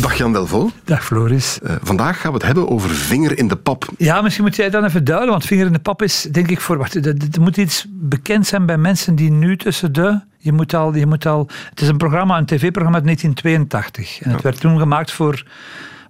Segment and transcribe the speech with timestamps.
[0.00, 0.72] Dag Jan Delvaux.
[0.84, 1.58] Dag Floris.
[1.62, 3.88] Uh, vandaag gaan we het hebben over vinger in de pap.
[3.98, 6.60] Ja, misschien moet jij dat even duiden, want vinger in de pap is denk ik
[6.60, 6.78] voor...
[6.78, 10.20] Wacht, er moet iets bekend zijn bij mensen die nu tussen de...
[10.38, 14.20] Je moet al, je moet al, het is een programma, een tv-programma uit 1982.
[14.20, 15.44] En het werd toen gemaakt voor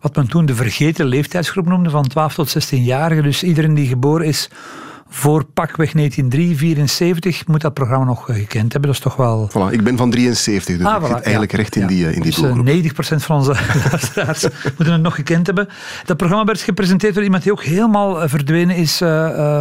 [0.00, 3.22] wat men toen de vergeten leeftijdsgroep noemde, van 12 tot 16-jarigen.
[3.22, 4.48] Dus iedereen die geboren is
[5.09, 8.91] voor pakweg 1974 moet dat programma nog eh, gekend hebben.
[8.91, 9.51] Dat is toch wel...
[9.51, 12.23] Voilà, ik ben van 73, dus ah, ik zit eigenlijk recht in die, eh, in
[12.23, 13.55] die dus, 90% eh, van onze
[13.91, 14.42] luisteraars
[14.77, 15.69] moeten het nog gekend hebben.
[16.05, 18.97] Dat programma werd gepresenteerd door iemand die ook helemaal verdwenen is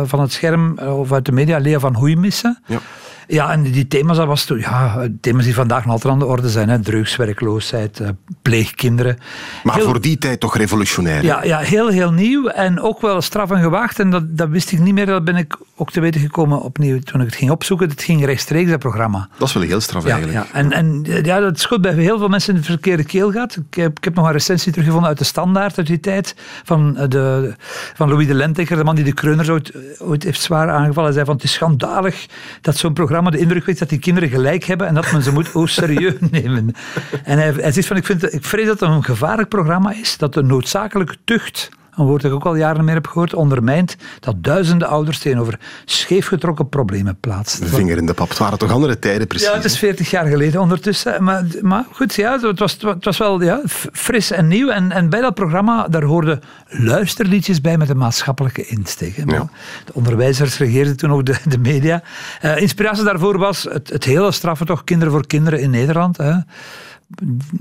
[0.04, 2.60] van het scherm of uit de media, Lea van Hoeimissen.
[2.66, 2.80] Ja.
[3.28, 6.26] Ja, en die thema's, dat was toen, ja, thema's die vandaag nog altijd aan de
[6.26, 6.70] orde zijn.
[6.70, 6.80] Hè.
[6.80, 8.08] Drugs, werkloosheid, uh,
[8.42, 9.18] pleegkinderen.
[9.64, 11.24] Maar voor die tijd toch revolutionair?
[11.24, 14.00] Ja, ja, heel, heel nieuw en ook wel straf en gewaagd.
[14.00, 17.00] En dat, dat wist ik niet meer, dat ben ik ook te weten gekomen opnieuw
[17.00, 17.90] toen ik het ging opzoeken.
[17.90, 19.30] Het ging rechtstreeks, dat programma.
[19.38, 20.48] Dat is wel heel straf ja, eigenlijk.
[20.48, 23.32] Ja, en, en ja, dat is goed bij heel veel mensen in de verkeerde keel
[23.32, 23.56] gaat.
[23.56, 26.36] Ik heb, ik heb nog een recensie teruggevonden uit de Standaard uit die tijd.
[26.64, 27.56] Van, eh, de,
[27.94, 31.04] van Louis de Lenteker, de man die de Kreuners ooit, ooit heeft zwaar aangevallen.
[31.04, 32.26] Hij zei van, het is schandalig
[32.62, 35.32] dat zo'n programma de indruk wekt dat die kinderen gelijk hebben en dat men ze
[35.32, 36.76] moet oh, serieus nemen.
[37.24, 40.18] En hij, hij zegt van, ik, vind, ik vrees dat het een gevaarlijk programma is,
[40.18, 43.96] dat de noodzakelijke tucht een woord dat ik ook al jaren meer heb gehoord, ondermijnt
[44.20, 47.60] dat duizenden ouders tegenover scheefgetrokken problemen plaatst.
[47.60, 48.30] De vinger in de pap.
[48.30, 49.48] Het waren toch andere tijden precies?
[49.48, 51.24] Ja, het is veertig jaar geleden ondertussen.
[51.24, 54.70] Maar, maar goed, ja, het, was, het was wel ja, fris en nieuw.
[54.70, 59.16] En, en bij dat programma, daar hoorden luisterliedjes bij met een maatschappelijke insteek.
[59.16, 59.50] Ja.
[59.86, 62.04] De onderwijzers regeerden toen ook de, de media.
[62.42, 66.18] Uh, inspiratie daarvoor was het, het hele straffen toch, Kinderen voor Kinderen in Nederland.
[66.18, 66.34] Hè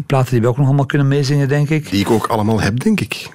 [0.07, 1.91] platen die we ook nog allemaal kunnen meezingen, denk ik.
[1.91, 3.31] Die ik ook allemaal heb, denk ik.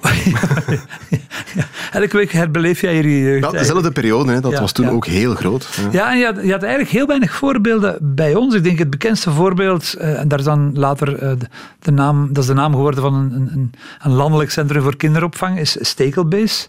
[1.54, 3.50] ja, elke week herbeleef jij hier jeugd.
[3.50, 4.40] Dezelfde periode, hè.
[4.40, 5.68] dat was toen ook heel groot.
[5.90, 8.54] Ja, en je had, je had, eigenlijk heel weinig voorbeelden bij ons.
[8.54, 11.32] Ik denk het bekendste voorbeeld, uh, en daar is dan later uh,
[11.78, 15.58] de, naam, dat is de naam geworden van een, een, een landelijk centrum voor kinderopvang,
[15.58, 16.68] is Stekelbees.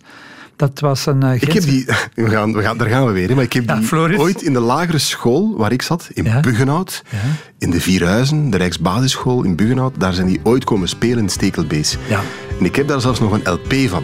[0.61, 1.23] Dat was een.
[1.23, 1.85] Uh, ik heb die.
[2.15, 3.35] We gaan, we gaan, daar gaan we weer.
[3.35, 6.39] Maar ik heb die ooit in de lagere school waar ik zat, in ja.
[6.39, 7.17] Buggenhout, ja.
[7.57, 11.97] in de Vierhuizen, de Rijksbasisschool in Buggenhout, daar zijn die ooit komen spelen in Stekelbees.
[12.07, 12.21] Ja.
[12.59, 14.03] En ik heb daar zelfs nog een LP van.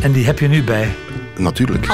[0.00, 0.94] En die heb je nu bij?
[1.36, 1.86] Natuurlijk.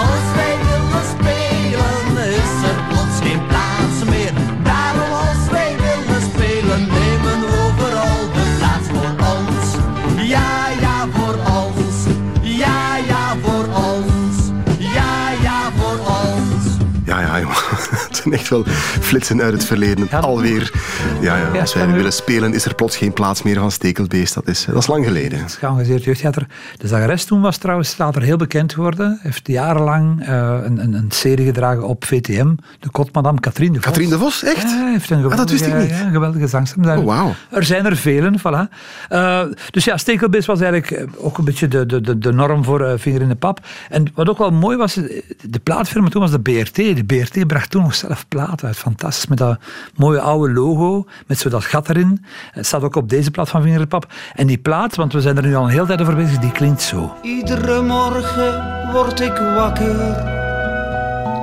[18.30, 18.64] echt wel
[19.00, 20.10] flitsen uit het verleden.
[20.10, 20.72] Alweer.
[21.20, 24.34] Ja, ja, als wij willen spelen, is er plots geen plaats meer van Stekelbeest.
[24.34, 25.38] Dat is, dat is lang geleden.
[25.38, 26.46] Het geëngageerd jeugdtheater.
[26.76, 29.18] De zangeres toen was trouwens later heel bekend geworden.
[29.22, 32.54] Heeft jarenlang uh, een, een, een, serie gedragen op VTM.
[32.80, 33.86] De kotmadam Katrien de Vos.
[33.86, 34.62] Katrien de Vos, echt?
[34.62, 35.90] Ja, heeft een geweldige, ah, dat wist ik niet.
[35.90, 36.98] Ja, geweldige zangster.
[36.98, 37.30] Oh, wow.
[37.50, 38.72] Er zijn er velen, voilà.
[39.12, 42.80] Uh, dus ja, Stekelbeest was eigenlijk eh, ook een beetje de, de, de, norm voor
[42.80, 43.60] uh, Vinger in de Pap.
[43.88, 46.74] En wat ook wel mooi was, de plaatfirma toen was de BRT.
[46.74, 48.76] De BRT bracht toen nog zelf plaat uit.
[48.76, 49.58] Fantastisch, met dat
[49.96, 52.24] mooie oude logo, met zo dat gat erin.
[52.50, 54.12] Het staat ook op deze plaat van Vingerpap.
[54.34, 56.52] En die plaat, want we zijn er nu al een hele tijd over bezig, die
[56.52, 57.14] klinkt zo.
[57.22, 60.22] Iedere morgen word ik wakker,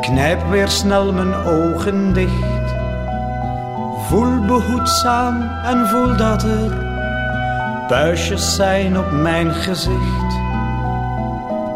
[0.02, 2.70] knijp weer snel mijn ogen dicht.
[4.08, 6.90] Voel behoedzaam en voel dat er
[7.88, 10.40] puistjes zijn op mijn gezicht.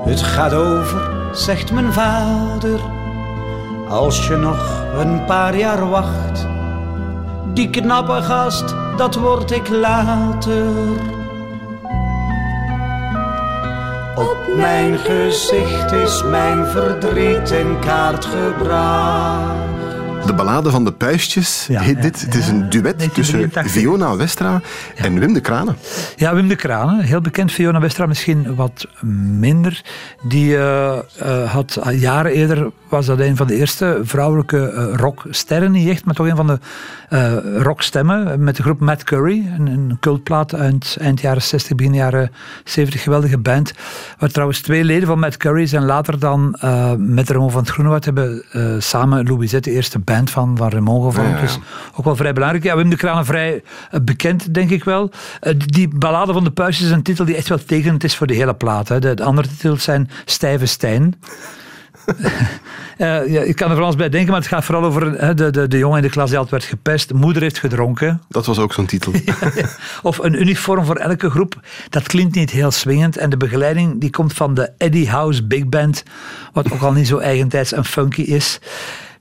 [0.05, 2.94] Het gaat over, zegt mijn vader
[3.89, 6.47] als je nog een paar jaar wacht.
[7.53, 10.65] Die knappe gast, dat word ik later.
[14.15, 19.84] Op mijn gezicht is mijn verdriet in kaart gebracht.
[20.35, 22.21] De ballade van de puistjes heet dit.
[22.21, 24.61] Het is een duet tussen Fiona Westra
[24.95, 25.77] en Wim de Kranen.
[26.15, 27.51] Ja, Wim de Kranen, heel bekend.
[27.51, 28.87] Fiona Westra misschien wat
[29.39, 29.81] minder.
[30.23, 35.71] Die uh, uh, had jaren eerder was dat een van de eerste vrouwelijke uh, rocksterren,
[35.71, 36.59] niet echt, maar toch een van de
[37.57, 42.31] rockstemmen met de groep Matt Curry, een, een cultplaat uit eind jaren 60, begin jaren
[42.63, 43.73] 70, geweldige band,
[44.19, 46.57] waar trouwens twee leden van Matt Curry zijn later dan
[46.97, 48.43] met Ramon van het Groenewoud hebben
[48.79, 51.39] samen Louisette, de eerste band van, van Raymond gevormd.
[51.39, 51.59] Dus
[51.95, 52.63] ook wel vrij belangrijk.
[52.63, 55.11] Ja, Wim de Kranen vrij uh, bekend, denk ik wel.
[55.41, 58.27] Uh, die ballade van de puistjes is een titel die echt wel tekenend is voor
[58.27, 58.87] de hele plaat.
[58.87, 58.99] Hè.
[58.99, 61.15] De, de andere titels zijn Stijve Stijn.
[62.97, 65.51] Uh, ja, ik kan er van alles bij denken, maar het gaat vooral over de,
[65.51, 67.13] de, de jongen in de klas die altijd werd gepest.
[67.13, 68.21] Moeder heeft gedronken.
[68.29, 69.13] Dat was ook zo'n titel.
[70.03, 71.59] of een uniform voor elke groep.
[71.89, 73.17] Dat klinkt niet heel swingend.
[73.17, 76.03] En de begeleiding die komt van de Eddie House Big Band,
[76.53, 78.59] wat ook al niet zo eigentijds en funky is.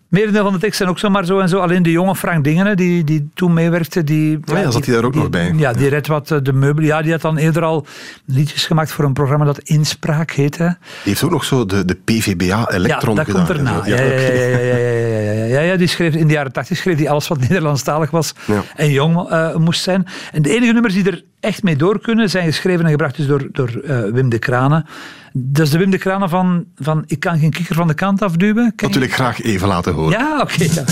[0.08, 1.58] Merendeel van de tekst zijn ook zomaar zo en zo.
[1.58, 4.38] Alleen de jonge Frank Dingenen, die, die toen meewerkte, die...
[4.52, 5.52] Oh ja, zat hij daar ook nog bij?
[5.56, 6.88] Ja, die redt wat eh, de meubelen.
[6.88, 7.86] Ja, die had dan eerder al
[8.24, 10.76] liedjes gemaakt voor een programma dat Inspraak heette.
[10.80, 13.82] Die heeft ook nog zo de, de PVBA Electron Ja, dat komt erna.
[13.86, 16.96] Ja, ja, ja, ja, ja, ja, ja, ja, die schreef in de jaren tachtig schreef
[16.96, 18.34] die alles wat Nederlandstalig was
[18.76, 20.06] en jong uh, moest zijn.
[20.32, 23.26] En de enige nummers die er echt mee door kunnen, zijn geschreven en gebracht dus
[23.26, 24.87] door, door uh, Wim de Kranen.
[25.32, 28.23] Dat is de Wim de Kranen van, van Ik kan geen kikker van de kant
[28.23, 28.73] afduwen.
[28.76, 30.19] Dat wil ik graag even laten horen.
[30.19, 30.52] Ja, oké.
[30.55, 30.85] Okay, ja.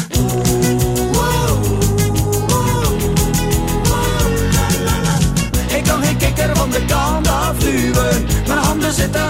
[5.77, 8.25] Ik kan geen kikker van de kant afduwen.
[8.47, 9.22] Mijn handen zitten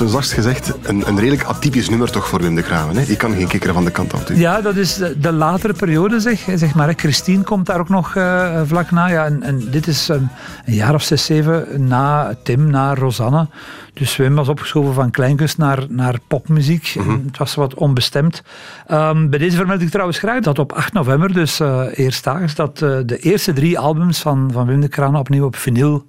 [0.00, 2.96] zijn zachtst gezegd een, een redelijk atypisch nummer toch voor Wim de Kramen.
[2.96, 3.04] Hè?
[3.04, 4.36] Die kan geen kikker van de kant af doen.
[4.36, 6.92] Ja, dat is de, latere periode, zeg, zeg maar.
[6.96, 9.08] Christine komt daar ook nog uh, vlak na.
[9.08, 10.28] Ja, en, en dit is een,
[10.66, 13.46] een, jaar of zes, zeven na Tim, na Rosanne.
[13.92, 16.94] Dus Wim was opgeschoven van kleinkunst naar, naar popmuziek.
[16.96, 17.22] Mm -hmm.
[17.26, 18.42] Het was wat onbestemd.
[18.90, 22.80] Um, bij deze vermeld ik trouwens graag dat op 8 november, dus uh, eerstdaags, dat
[22.80, 26.06] uh, de eerste drie albums van, van Wim de Kranen opnieuw op vinyl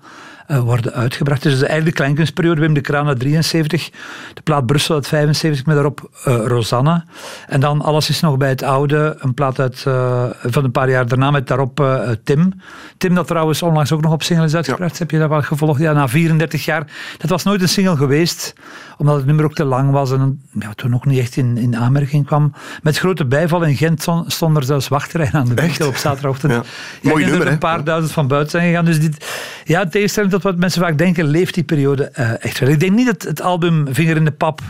[0.47, 1.43] uh, worden uitgebracht.
[1.43, 3.89] Dus eigenlijk de kleinkunstperiode, Wim de Kraan uit 73,
[4.33, 7.03] de plaat Brussel uit 75 met daarop uh, Rosanne.
[7.47, 10.89] En dan Alles is nog bij het oude, een plaat uit, uh, van een paar
[10.89, 12.53] jaar daarna met daarop Tim.
[12.97, 14.99] Tim dat trouwens onlangs ook nog op single is uitgebracht.
[14.99, 15.79] Heb je dat wel gevolgd?
[15.79, 16.87] Ja, na 34 jaar.
[17.17, 18.53] Dat was nooit een single geweest,
[18.97, 21.77] omdat het nummer ook te lang was en ja, toen nog niet echt in, in
[21.77, 22.53] aanmerking kwam.
[22.81, 26.53] Met grote bijval in Gent stond er zelfs wachtrijen aan de winkel op zaterdagochtend.
[26.53, 26.63] Ja.
[27.01, 28.85] Mooi nummer, er een paar duizend van buiten zijn gegaan.
[28.85, 29.25] Dus dit,
[29.63, 32.69] ja, tegenstelling tot wat mensen vaak denken, leeft die periode uh, echt wel.
[32.69, 34.61] Ik denk niet dat het album Vinger in de Pap,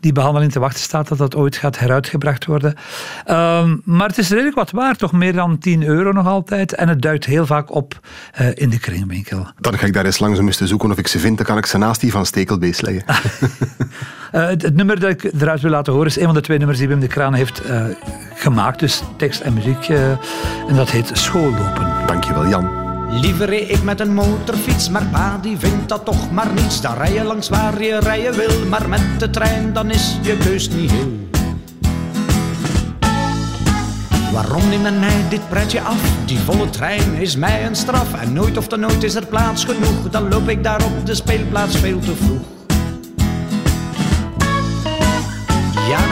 [0.00, 2.74] die behandeling te wachten staat, dat dat ooit gaat heruitgebracht worden.
[3.30, 6.74] Um, maar het is redelijk wat waard, toch meer dan 10 euro nog altijd.
[6.74, 8.00] En het duikt heel vaak op
[8.40, 9.46] uh, in de kringwinkel.
[9.60, 11.36] Dan ga ik daar eens langs om eens te zoeken of ik ze vind.
[11.36, 13.04] Dan kan ik ze naast die van Stekelbeest leggen.
[14.32, 16.58] uh, het, het, nummer dat ik eruit wil laten horen is een van de twee
[16.58, 17.62] nummers die Wim de Kraan heeft
[18.34, 18.80] gemaakt.
[18.80, 19.88] Dus tekst en muziek.
[19.88, 22.06] en dat heet Schoollopen.
[22.06, 22.85] Dankjewel Jan.
[23.10, 26.80] Liever ik met een motorfiets, maar pa die vindt dat toch maar niets.
[26.80, 30.36] Dan rij je langs waar je rijden wil, maar met de trein dan is je
[30.36, 31.24] keus niet heel.
[34.32, 36.00] Waarom neemt men mij dit pretje af?
[36.26, 38.14] Die volle trein is mij een straf.
[38.14, 40.10] En nooit of dan nooit is er plaats genoeg.
[40.10, 42.55] Dan loop ik daar op de speelplaats veel te vroeg.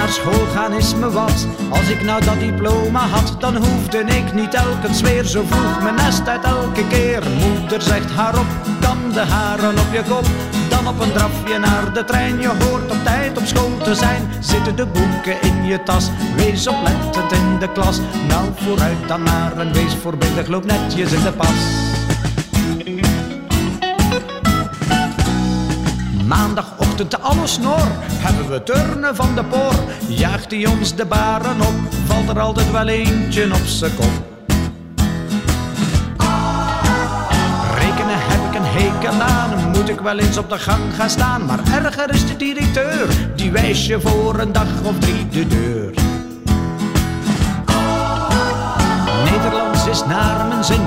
[0.04, 1.46] Naar school gaan is me wat.
[1.70, 5.94] Als ik nou dat diploma had, dan hoefde ik niet telkens weer zo vroeg mijn
[5.94, 7.22] nest uit elke keer.
[7.40, 8.46] Moeder zegt haar op,
[8.80, 10.26] dan de haren op je kop.
[10.68, 14.22] Dan op een drafje naar de trein, je hoort op tijd op school te zijn.
[14.40, 18.00] Zitten de boeken in je tas, wees oplettend in de klas.
[18.28, 21.92] Nou vooruit dan maar en wees voorbeeldig, loop netjes in de pas.
[26.94, 29.74] Maandagochtend alle snor, hebben we turnen van de por.
[30.08, 31.74] Jaagt hij ons de baren op,
[32.06, 34.22] valt er altijd wel eentje op zijn kop.
[37.74, 41.44] Rekenen heb ik een hekel aan, moet ik wel eens op de gang gaan staan.
[41.44, 45.94] Maar erger is de directeur, die wijst je voor een dag of drie de deur.
[49.30, 50.82] Nederlands is naar mijn zin,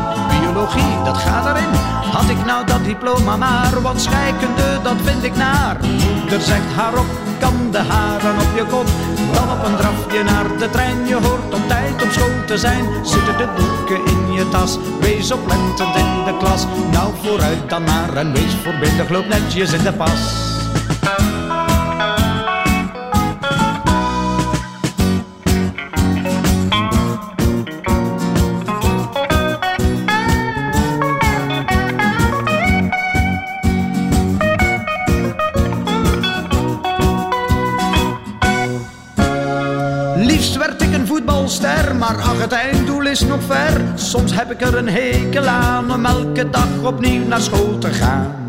[1.03, 1.73] dat gaat erin.
[2.11, 5.77] Had ik nou dat diploma maar, want scheikunde dat vind ik naar.
[6.19, 7.05] Moeder zegt haar op,
[7.39, 8.87] kan de haren op je kop.
[9.33, 12.85] Dan op een drafje naar de trein, je hoort op tijd op school te zijn.
[13.05, 16.65] Zitten de boeken in je tas, wees oplettend in de klas.
[16.91, 20.46] Nou vooruit dan maar en wees voorbeeldig, loop netjes in de pas.
[41.97, 43.81] Maar ach, het einddoel is nog ver.
[43.95, 48.45] Soms heb ik er een hekel aan om elke dag opnieuw naar school te gaan.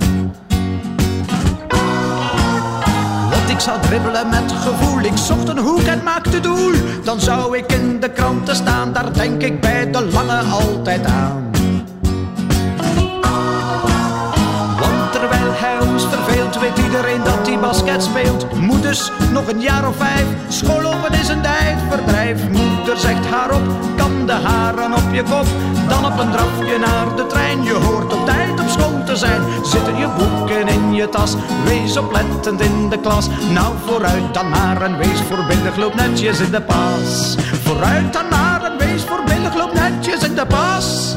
[3.31, 6.73] Want ik zou dribbelen met gevoel, ik zocht een hoek en maakte doel.
[7.05, 11.48] Dan zou ik in de kranten staan, daar denk ik bij de lange altijd aan.
[18.89, 20.27] dus nog een jaar of vijf.
[20.49, 22.49] Schoollopen is een tijdverdrijf.
[22.49, 23.63] Moeder zegt haar op,
[23.97, 25.47] kan de haren op je kop.
[25.89, 27.63] Dan op een drafje naar de trein.
[27.63, 29.43] Je hoort op tijd op school te zijn.
[29.65, 31.35] Zitten je boeken in je tas.
[31.65, 33.29] Wees oplettend in de klas.
[33.53, 35.77] Nou vooruit dan maar en wees voorbeeldig.
[35.77, 37.37] Loop netjes in de pas.
[37.63, 39.55] Vooruit dan maar en wees voorbeeldig.
[39.55, 41.17] Loop netjes in de pas.